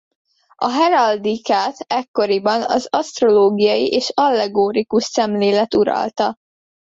A 0.55 0.69
heraldikát 0.69 1.75
ekkoriban 1.87 2.61
az 2.61 2.87
asztrológiai 2.89 3.87
és 3.91 4.09
allegorikus 4.13 5.03
szemlélet 5.03 5.73
uralta. 5.73 6.35